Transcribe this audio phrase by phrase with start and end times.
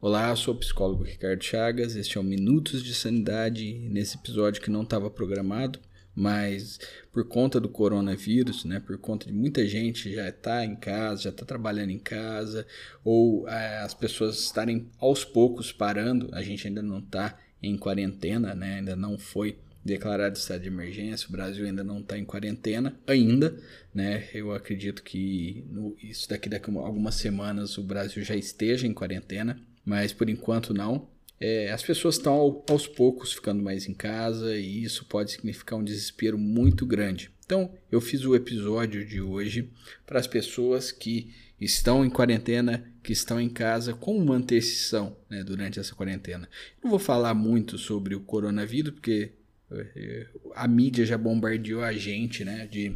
[0.00, 1.96] Olá, sou o psicólogo Ricardo Chagas.
[1.96, 3.80] Este é o Minutos de Sanidade.
[3.90, 5.80] Nesse episódio que não estava programado,
[6.14, 6.78] mas
[7.12, 11.30] por conta do coronavírus, né, por conta de muita gente já está em casa, já
[11.30, 12.64] está trabalhando em casa,
[13.02, 18.54] ou é, as pessoas estarem aos poucos parando, a gente ainda não está em quarentena,
[18.54, 22.96] né, ainda não foi declarado estado de emergência, o Brasil ainda não está em quarentena,
[23.04, 23.58] ainda,
[23.92, 24.28] né?
[24.34, 28.92] Eu acredito que no, isso daqui, daqui a algumas semanas o Brasil já esteja em
[28.92, 29.58] quarentena,
[29.88, 31.08] mas por enquanto não.
[31.40, 35.78] É, as pessoas estão ao, aos poucos ficando mais em casa e isso pode significar
[35.78, 37.30] um desespero muito grande.
[37.46, 39.70] Então, eu fiz o episódio de hoje
[40.04, 45.42] para as pessoas que estão em quarentena, que estão em casa, como manter-se são né,
[45.42, 46.46] durante essa quarentena.
[46.82, 49.32] Não vou falar muito sobre o coronavírus, porque
[49.70, 52.94] é, a mídia já bombardeou a gente né, de,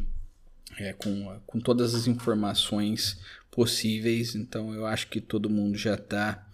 [0.77, 3.19] é, com, com todas as informações
[3.49, 6.47] possíveis, então eu acho que todo mundo já está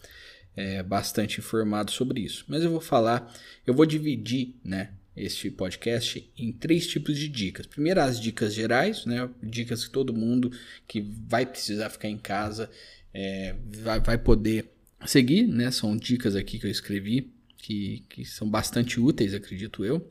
[0.60, 2.44] é, bastante informado sobre isso.
[2.50, 3.34] Mas eu vou falar,
[3.66, 7.66] eu vou dividir, né, este podcast em três tipos de dicas.
[7.66, 10.52] Primeiro, as dicas gerais, né, dicas que todo mundo
[10.86, 12.70] que vai precisar ficar em casa
[13.14, 14.70] é, vai, vai poder
[15.06, 20.06] seguir, né, são dicas aqui que eu escrevi que, que são bastante úteis, acredito eu.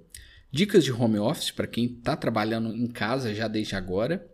[0.51, 4.27] Dicas de home office para quem está trabalhando em casa já desde agora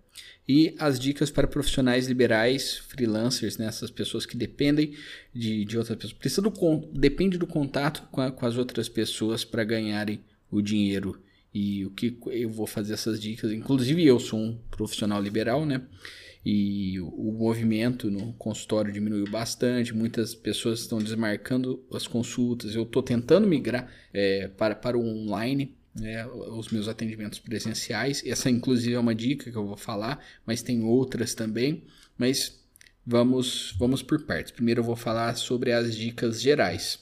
[0.47, 3.67] e as dicas para profissionais liberais, freelancers, né?
[3.67, 4.95] essas pessoas que dependem
[5.33, 6.19] de, de outras pessoas.
[6.19, 6.53] Precisa do,
[6.93, 11.21] depende do contato com, a, com as outras pessoas para ganharem o dinheiro.
[11.53, 13.53] E o que eu vou fazer essas dicas.
[13.53, 15.83] Inclusive, eu sou um profissional liberal, né?
[16.45, 22.75] E o movimento no consultório diminuiu bastante, muitas pessoas estão desmarcando as consultas.
[22.75, 28.23] Eu estou tentando migrar é, para, para o online, né, os meus atendimentos presenciais.
[28.27, 31.85] Essa, inclusive, é uma dica que eu vou falar, mas tem outras também.
[32.19, 32.61] Mas
[33.07, 34.53] vamos, vamos por partes.
[34.53, 36.99] Primeiro, eu vou falar sobre as dicas gerais.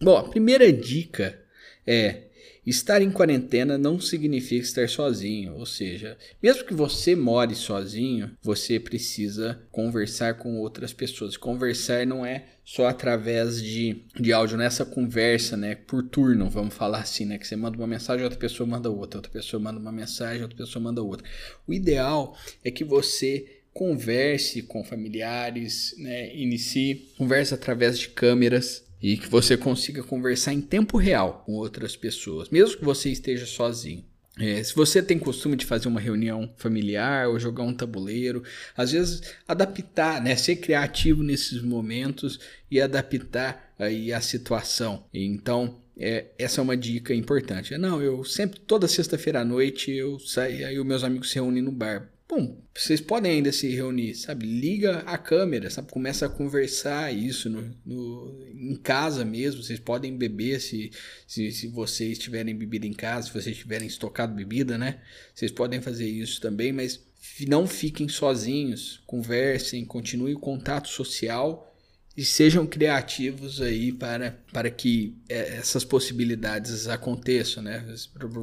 [0.00, 1.40] Bom, a primeira dica
[1.86, 2.24] é
[2.64, 8.78] Estar em quarentena não significa estar sozinho, ou seja, mesmo que você more sozinho, você
[8.78, 11.36] precisa conversar com outras pessoas.
[11.36, 17.00] Conversar não é só através de, de áudio, nessa conversa, né, por turno, vamos falar
[17.00, 19.90] assim, né, que você manda uma mensagem, outra pessoa manda outra, outra pessoa manda uma
[19.90, 21.28] mensagem, outra pessoa manda outra.
[21.66, 29.16] O ideal é que você converse com familiares, né, inicie conversa através de câmeras, e
[29.16, 34.04] que você consiga conversar em tempo real com outras pessoas, mesmo que você esteja sozinho.
[34.38, 38.42] É, se você tem costume de fazer uma reunião familiar ou jogar um tabuleiro,
[38.74, 42.40] às vezes adaptar, né, ser criativo nesses momentos
[42.70, 45.04] e adaptar aí a situação.
[45.12, 47.76] Então, é, essa é uma dica importante.
[47.76, 51.62] Não, eu sempre toda sexta-feira à noite eu saio, aí os meus amigos se reúnem
[51.62, 52.11] no bar.
[52.34, 54.46] Bom, vocês podem ainda se reunir, sabe?
[54.46, 55.92] Liga a câmera, sabe?
[55.92, 59.62] Começa a conversar isso no, no em casa mesmo.
[59.62, 60.90] Vocês podem beber se,
[61.26, 65.02] se, se vocês tiverem bebida em casa, se vocês tiverem estocado bebida, né?
[65.34, 67.04] Vocês podem fazer isso também, mas
[67.46, 69.02] não fiquem sozinhos.
[69.06, 71.71] Conversem, continue o contato social
[72.16, 77.84] e sejam criativos aí para, para que é, essas possibilidades aconteçam, né?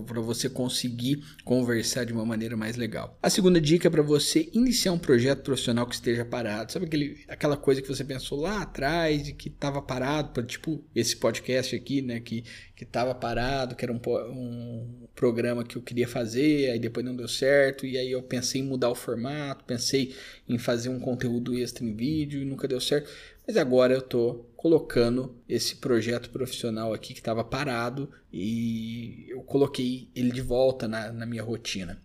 [0.05, 3.17] Para você conseguir conversar de uma maneira mais legal.
[3.21, 6.71] A segunda dica é para você iniciar um projeto profissional que esteja parado.
[6.71, 10.83] Sabe aquele, aquela coisa que você pensou lá atrás e que estava parado, para tipo
[10.95, 12.19] esse podcast aqui, né?
[12.19, 12.43] Que
[12.79, 13.99] que estava parado, que era um,
[14.31, 18.61] um programa que eu queria fazer, aí depois não deu certo, e aí eu pensei
[18.61, 20.15] em mudar o formato, pensei
[20.47, 23.11] em fazer um conteúdo extra em vídeo e nunca deu certo.
[23.45, 30.07] Mas agora eu estou colocando esse projeto profissional aqui que estava parado e eu coloquei
[30.15, 32.01] ele de volta na, na minha rotina.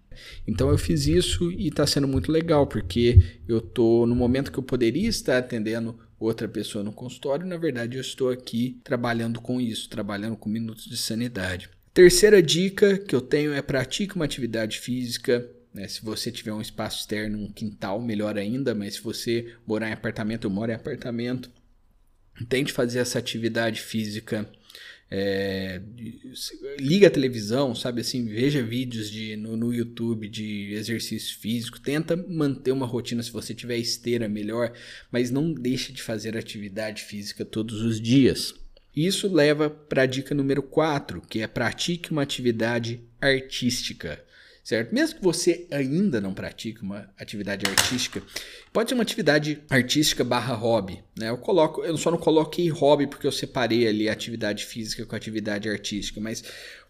[0.47, 4.59] Então eu fiz isso e está sendo muito legal, porque eu estou no momento que
[4.59, 9.61] eu poderia estar atendendo outra pessoa no consultório, na verdade eu estou aqui trabalhando com
[9.61, 11.69] isso, trabalhando com minutos de sanidade.
[11.93, 15.89] Terceira dica que eu tenho é pratique uma atividade física né?
[15.89, 19.93] Se você tiver um espaço externo, um quintal, melhor ainda, mas se você morar em
[19.93, 21.51] apartamento, eu moro em apartamento,
[22.49, 24.49] tente fazer essa atividade física.
[25.11, 25.81] É,
[26.81, 32.17] liga a televisão, sabe assim, veja vídeos de, no, no, YouTube de exercício físico, tenta
[32.17, 34.73] manter uma rotina se você tiver esteira melhor,
[35.13, 38.55] mas não deixe de fazer atividade física todos os dias.
[38.97, 44.24] Isso leva para a dica número 4, que é pratique uma atividade artística
[44.65, 44.93] certo?
[44.93, 48.23] Mesmo que você ainda não pratique uma atividade artística,
[48.73, 51.29] pode ser uma atividade artística barra hobby, né?
[51.29, 55.15] Eu coloco, eu só não coloquei hobby porque eu separei ali a atividade física com
[55.15, 56.43] a atividade artística, mas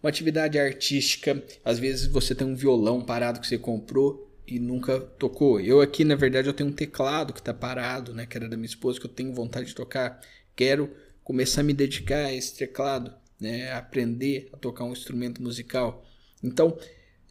[0.03, 5.01] uma atividade artística, às vezes você tem um violão parado que você comprou e nunca
[5.01, 5.61] tocou.
[5.61, 8.57] Eu aqui, na verdade, eu tenho um teclado que está parado, né, que era da
[8.57, 10.21] minha esposa, que eu tenho vontade de tocar
[10.57, 10.91] quero
[11.23, 13.73] começar a me dedicar a esse teclado, né?
[13.73, 16.05] aprender a tocar um instrumento musical.
[16.43, 16.79] Então,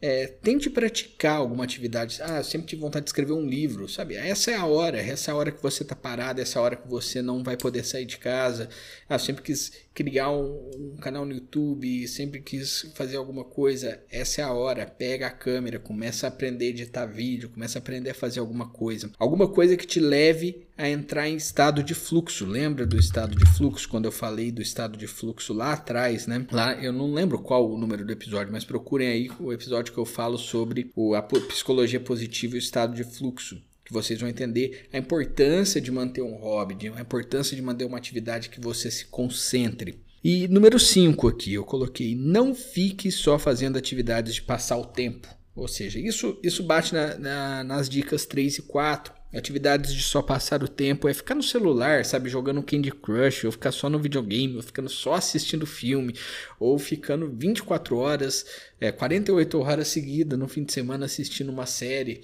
[0.06, 2.18] é, tente praticar alguma atividade.
[2.20, 4.14] Ah, eu sempre tive vontade de escrever um livro, sabe?
[4.14, 6.62] Essa é a hora, essa é a hora que você está parado, essa é a
[6.62, 8.68] hora que você não vai poder sair de casa.
[9.08, 14.02] Ah, eu sempre quis criar um, um, canal no YouTube, sempre quis fazer alguma coisa.
[14.10, 14.84] Essa é a hora.
[14.84, 18.68] Pega a câmera, começa a aprender a editar vídeo, começa a aprender a fazer alguma
[18.68, 19.10] coisa.
[19.18, 22.44] Alguma coisa que te leve a entrar em estado de fluxo.
[22.44, 26.44] Lembra do estado de fluxo quando eu falei do estado de fluxo lá atrás, né?
[26.50, 29.98] Lá eu não lembro qual o número do episódio, mas procurem aí o episódio que
[29.98, 33.62] eu falo sobre a psicologia positiva e o estado de fluxo
[33.94, 38.50] vocês vão entender a importância de manter um hobby, a importância de manter uma atividade
[38.50, 39.98] que você se concentre.
[40.22, 45.28] E número 5 aqui, eu coloquei: não fique só fazendo atividades de passar o tempo.
[45.54, 49.14] Ou seja, isso, isso bate na, na, nas dicas 3 e 4.
[49.32, 53.52] Atividades de só passar o tempo é ficar no celular, sabe, jogando Candy Crush, ou
[53.52, 56.14] ficar só no videogame, ou ficando só assistindo filme,
[56.58, 58.46] ou ficando 24 horas,
[58.80, 62.22] é, 48 horas seguidas no fim de semana assistindo uma série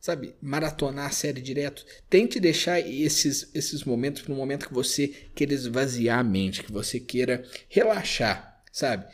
[0.00, 1.84] sabe, maratonar a série direto.
[2.08, 6.72] Tente deixar esses, esses momentos para um momento que você queira esvaziar a mente, que
[6.72, 9.06] você queira relaxar, sabe?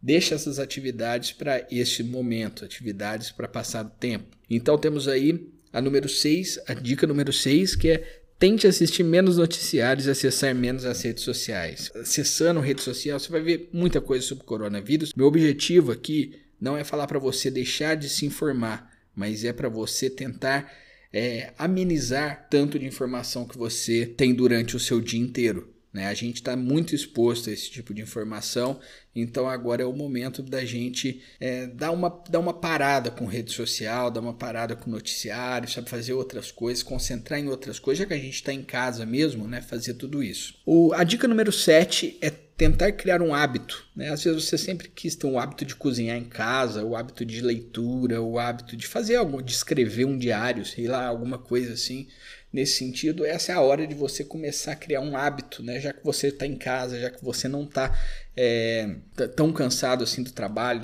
[0.00, 4.36] Deixa essas atividades para este momento, atividades para passar o tempo.
[4.48, 9.36] Então temos aí a número 6, a dica número 6, que é tente assistir menos
[9.36, 11.90] noticiários e acessar menos as redes sociais.
[11.94, 15.12] Acessando rede social, você vai ver muita coisa sobre coronavírus.
[15.14, 18.87] Meu objetivo aqui não é falar para você deixar de se informar,
[19.18, 20.72] mas é para você tentar
[21.12, 25.74] é, amenizar tanto de informação que você tem durante o seu dia inteiro.
[25.92, 26.06] Né?
[26.06, 28.78] A gente está muito exposto a esse tipo de informação,
[29.16, 33.50] então agora é o momento da gente é, dar, uma, dar uma parada com rede
[33.50, 38.06] social, dar uma parada com noticiário, sabe, fazer outras coisas, concentrar em outras coisas, já
[38.06, 39.60] que a gente está em casa mesmo, né?
[39.60, 40.54] fazer tudo isso.
[40.64, 43.86] O, a dica número 7 é tentar criar um hábito.
[43.94, 44.10] Né?
[44.10, 47.40] Às vezes você sempre quis ter um hábito de cozinhar em casa, o hábito de
[47.40, 52.08] leitura, o hábito de fazer algo, de escrever um diário, sei lá, alguma coisa assim.
[52.52, 55.78] Nesse sentido, essa é a hora de você começar a criar um hábito, né?
[55.78, 57.96] Já que você está em casa, já que você não está
[58.36, 58.96] é,
[59.36, 60.82] tão cansado assim do trabalho,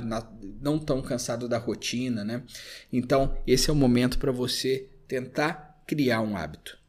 [0.60, 2.42] não tão cansado da rotina, né?
[2.92, 6.83] Então, esse é o momento para você tentar criar um hábito.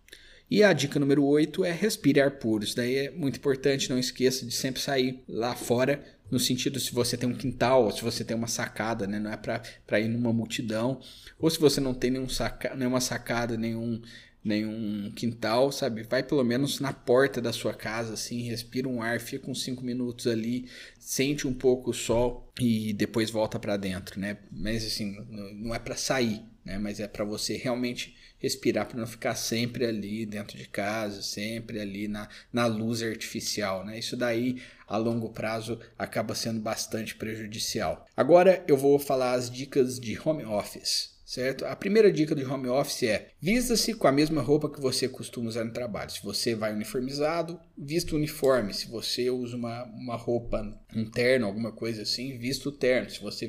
[0.50, 2.64] E a dica número 8 é respire ar puro.
[2.64, 6.94] Isso daí é muito importante, não esqueça de sempre sair lá fora, no sentido se
[6.94, 9.20] você tem um quintal, ou se você tem uma sacada, né?
[9.20, 11.00] não é para ir numa multidão,
[11.40, 14.02] ou se você não tem nenhum saca, nenhuma sacada, nenhum,
[14.44, 16.04] nenhum quintal, sabe?
[16.04, 19.84] Vai pelo menos na porta da sua casa, assim, respira um ar, fica uns 5
[19.84, 20.68] minutos ali,
[21.00, 24.38] sente um pouco o sol e depois volta para dentro, né?
[24.52, 26.78] Mas assim, não é para sair, né?
[26.78, 31.80] Mas é para você realmente respirar para não ficar sempre ali dentro de casa, sempre
[31.80, 33.98] ali na, na luz artificial, né?
[33.98, 38.06] Isso daí a longo prazo acaba sendo bastante prejudicial.
[38.16, 41.66] Agora eu vou falar as dicas de home office certo?
[41.66, 45.50] A primeira dica de home office é: vista-se com a mesma roupa que você costuma
[45.50, 46.12] usar no trabalho.
[46.12, 48.74] Se você vai uniformizado, vista o uniforme.
[48.74, 50.80] Se você usa uma, uma roupa,
[51.12, 53.10] terno, alguma coisa assim, vista o terno.
[53.10, 53.48] Se você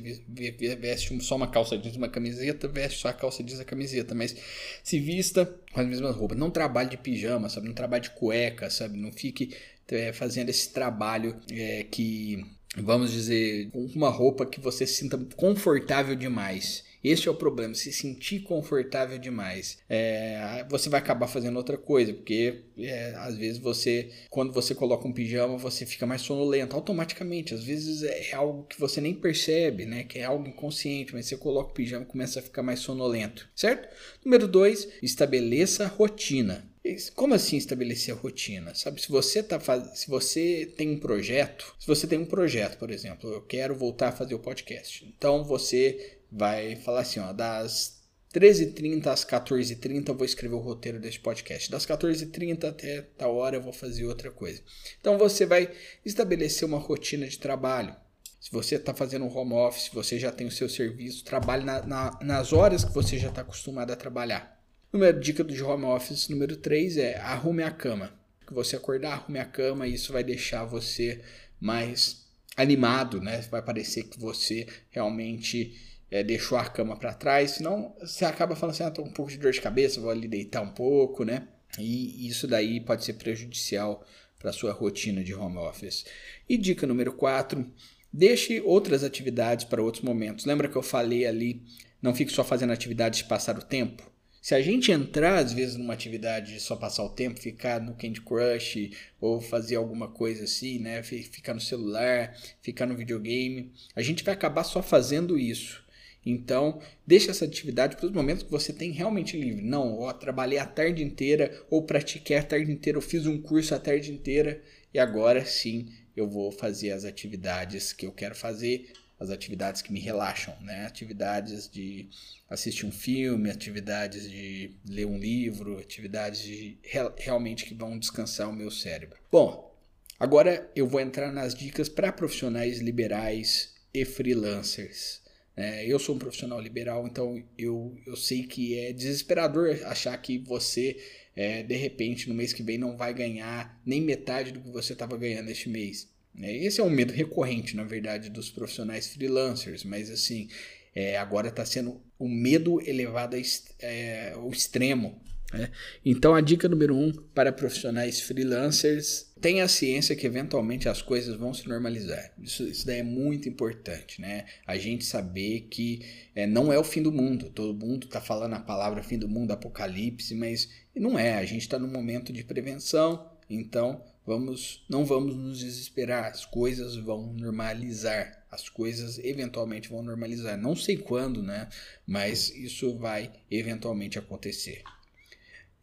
[0.80, 4.14] veste só uma calça jeans, uma camiseta, veste só a calça jeans, a camiseta.
[4.14, 4.34] Mas
[4.82, 6.38] se vista com as mesmas roupas.
[6.38, 7.66] Não trabalhe de pijama, sabe?
[7.66, 8.98] Não trabalhe de cueca, sabe?
[8.98, 9.54] Não fique
[9.88, 12.42] é, fazendo esse trabalho é, que
[12.82, 16.84] vamos dizer, com uma roupa que você sinta confortável demais.
[17.06, 19.78] Este é o problema, se sentir confortável demais.
[19.88, 25.06] É, você vai acabar fazendo outra coisa, porque é, às vezes você, quando você coloca
[25.06, 27.54] um pijama, você fica mais sonolento automaticamente.
[27.54, 30.02] Às vezes é algo que você nem percebe, né?
[30.02, 33.48] Que é algo inconsciente, mas você coloca o pijama e começa a ficar mais sonolento,
[33.54, 33.88] certo?
[34.24, 36.68] Número 2, estabeleça rotina.
[37.14, 38.74] Como assim estabelecer a rotina?
[38.74, 39.98] Sabe, se você tá faz...
[39.98, 44.08] se você tem um projeto, se você tem um projeto, por exemplo, eu quero voltar
[44.08, 45.04] a fazer o podcast.
[45.16, 47.96] Então você vai falar assim, ó, das
[48.34, 51.70] 13h30 às 14h30 eu vou escrever o roteiro deste podcast.
[51.70, 54.62] Das 14h30 até tal hora eu vou fazer outra coisa.
[55.00, 55.72] Então você vai
[56.04, 57.96] estabelecer uma rotina de trabalho.
[58.38, 61.84] Se você está fazendo um home office, você já tem o seu serviço, trabalhe na,
[61.86, 64.60] na, nas horas que você já está acostumado a trabalhar.
[64.92, 68.12] Número dica do home office número 3 é arrume a cama.
[68.46, 71.22] Que você acordar, arrume a cama e isso vai deixar você
[71.58, 73.40] mais animado, né?
[73.50, 75.74] Vai parecer que você realmente
[76.10, 79.30] é, deixou a cama para trás, senão você acaba falando assim, ah, tô um pouco
[79.30, 81.48] de dor de cabeça, vou ali deitar um pouco, né?
[81.78, 84.04] E isso daí pode ser prejudicial
[84.38, 86.04] para sua rotina de home office.
[86.48, 87.66] E dica número 4,
[88.12, 90.44] deixe outras atividades para outros momentos.
[90.44, 91.62] Lembra que eu falei ali,
[92.00, 94.02] não fique só fazendo atividades de passar o tempo?
[94.46, 97.96] Se a gente entrar, às vezes, numa atividade de só passar o tempo, ficar no
[97.96, 101.02] Candy Crush ou fazer alguma coisa assim, né?
[101.02, 102.32] Ficar no celular,
[102.62, 105.84] ficar no videogame, a gente vai acabar só fazendo isso.
[106.26, 109.62] Então, deixa essa atividade para os momentos que você tem realmente livre.
[109.62, 113.72] Não, ó, trabalhei a tarde inteira ou pratiquei a tarde inteira, ou fiz um curso
[113.76, 114.60] a tarde inteira
[114.92, 119.92] e agora sim eu vou fazer as atividades que eu quero fazer as atividades que
[119.92, 120.84] me relaxam, né?
[120.84, 122.08] Atividades de
[122.50, 126.78] assistir um filme, atividades de ler um livro, atividades de
[127.16, 129.18] realmente que vão descansar o meu cérebro.
[129.30, 129.74] Bom,
[130.18, 135.25] agora eu vou entrar nas dicas para profissionais liberais e freelancers.
[135.56, 140.38] É, eu sou um profissional liberal, então eu, eu sei que é desesperador achar que
[140.38, 141.02] você,
[141.34, 144.92] é, de repente, no mês que vem não vai ganhar nem metade do que você
[144.92, 146.08] estava ganhando este mês.
[146.38, 150.48] É, esse é um medo recorrente, na verdade, dos profissionais freelancers, mas assim,
[150.94, 153.36] é, agora está sendo o medo elevado
[153.78, 155.18] é, ao extremo.
[155.52, 155.70] Né?
[156.04, 161.54] Então, a dica número um para profissionais freelancers: tenha ciência que eventualmente as coisas vão
[161.54, 162.32] se normalizar.
[162.42, 164.46] Isso, isso daí é muito importante, né?
[164.66, 167.50] A gente saber que é, não é o fim do mundo.
[167.50, 171.34] Todo mundo está falando a palavra fim do mundo, apocalipse, mas não é.
[171.34, 176.96] A gente está num momento de prevenção, então Vamos, não vamos nos desesperar, as coisas
[176.96, 180.58] vão normalizar, as coisas eventualmente vão normalizar.
[180.58, 181.68] Não sei quando, né?
[182.04, 184.82] Mas isso vai eventualmente acontecer.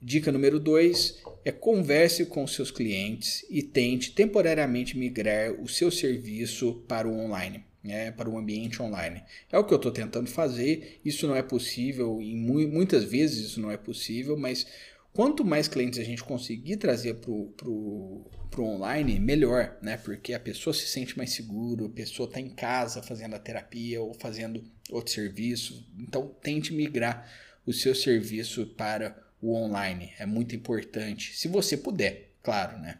[0.03, 6.83] Dica número 2 é converse com seus clientes e tente temporariamente migrar o seu serviço
[6.87, 7.63] para o online.
[7.83, 9.21] Né, para o ambiente online.
[9.51, 11.01] É o que eu estou tentando fazer.
[11.03, 14.65] Isso não é possível, e muitas vezes isso não é possível, mas
[15.13, 17.29] Quanto mais clientes a gente conseguir trazer para
[17.69, 18.25] o
[18.57, 19.95] online, melhor, né?
[19.95, 24.01] Porque a pessoa se sente mais seguro, a pessoa está em casa fazendo a terapia
[24.01, 25.87] ou fazendo outro serviço.
[25.99, 27.31] Então, tente migrar
[27.63, 30.13] o seu serviço para o online.
[30.17, 32.99] É muito importante, se você puder, claro, né?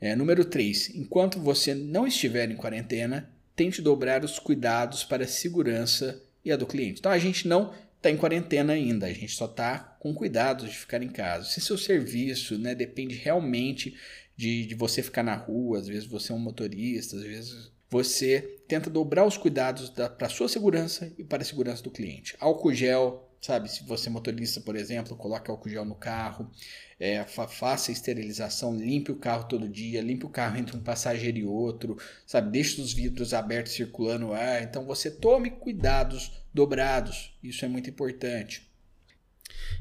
[0.00, 0.94] É, número 3.
[0.94, 6.56] Enquanto você não estiver em quarentena, tente dobrar os cuidados para a segurança e a
[6.56, 7.00] do cliente.
[7.00, 10.76] Então, a gente não está em quarentena ainda, a gente só está com cuidado de
[10.76, 11.48] ficar em casa.
[11.48, 13.96] Se seu serviço né, depende realmente
[14.36, 18.60] de, de você ficar na rua, às vezes você é um motorista, às vezes você
[18.68, 22.36] tenta dobrar os cuidados para a sua segurança e para a segurança do cliente.
[22.38, 23.70] Álcool gel, sabe?
[23.70, 26.50] Se você é motorista, por exemplo, coloque álcool gel no carro,
[26.98, 30.80] é, fa faça a esterilização, limpe o carro todo dia, limpe o carro entre um
[30.80, 32.50] passageiro e outro, sabe?
[32.50, 34.62] Deixe os vidros abertos circulando o ar.
[34.62, 37.36] Então você tome cuidados dobrados.
[37.42, 38.66] Isso é muito importante.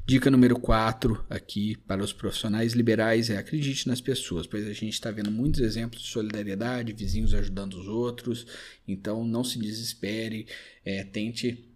[0.06, 4.94] Dica número 4 aqui para os profissionais liberais é acredite nas pessoas, pois a gente
[4.94, 8.46] está vendo muitos exemplos de solidariedade, vizinhos ajudando os outros,
[8.88, 10.48] então não se desespere,
[10.84, 11.75] é, tente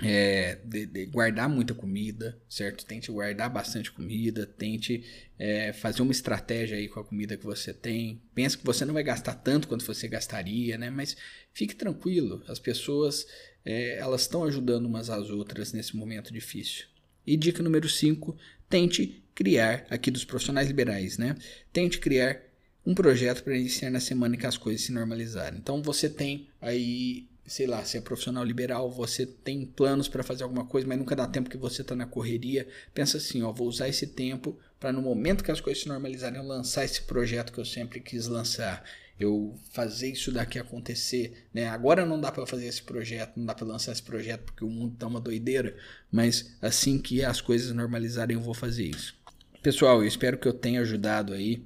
[0.00, 2.86] é, de, de guardar muita comida, certo?
[2.86, 5.04] Tente guardar bastante comida, tente
[5.38, 8.22] é, fazer uma estratégia aí com a comida que você tem.
[8.34, 10.88] Pensa que você não vai gastar tanto quanto você gastaria, né?
[10.88, 11.16] Mas
[11.52, 13.26] fique tranquilo, as pessoas
[13.64, 16.86] é, elas estão ajudando umas às outras nesse momento difícil.
[17.26, 18.36] E dica número 5,
[18.68, 21.36] tente criar, aqui dos profissionais liberais, né?
[21.72, 22.40] Tente criar
[22.84, 25.58] um projeto para iniciar na semana que as coisas se normalizarem.
[25.58, 30.42] Então você tem aí, sei lá, se é profissional liberal, você tem planos para fazer
[30.42, 32.66] alguma coisa, mas nunca dá tempo que você está na correria.
[32.94, 36.40] Pensa assim, ó, vou usar esse tempo para no momento que as coisas se normalizarem
[36.40, 38.82] eu lançar esse projeto que eu sempre quis lançar
[39.20, 41.68] eu fazer isso daqui acontecer, né?
[41.68, 44.70] Agora não dá para fazer esse projeto, não dá para lançar esse projeto porque o
[44.70, 45.76] mundo tá uma doideira,
[46.10, 49.14] mas assim que as coisas normalizarem eu vou fazer isso.
[49.62, 51.62] Pessoal, eu espero que eu tenha ajudado aí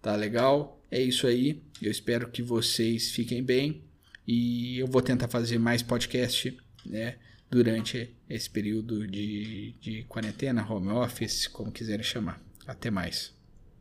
[0.00, 0.80] Tá legal?
[0.90, 1.62] É isso aí.
[1.80, 3.84] Eu espero que vocês fiquem bem
[4.26, 7.16] e eu vou tentar fazer mais podcast né,
[7.50, 12.40] durante esse período de, de quarentena, home office, como quiserem chamar.
[12.66, 13.34] Até mais.